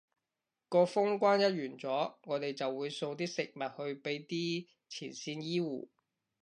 [0.67, 5.89] 個封關一完咗，我哋就會送啲食物去畀啲前線醫護